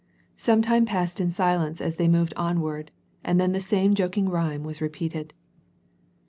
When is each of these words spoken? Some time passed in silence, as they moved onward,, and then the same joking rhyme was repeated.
Some 0.35 0.63
time 0.63 0.85
passed 0.87 1.21
in 1.21 1.29
silence, 1.29 1.79
as 1.79 1.97
they 1.97 2.07
moved 2.07 2.33
onward,, 2.35 2.89
and 3.23 3.39
then 3.39 3.51
the 3.51 3.59
same 3.59 3.93
joking 3.93 4.29
rhyme 4.29 4.63
was 4.63 4.81
repeated. 4.81 5.31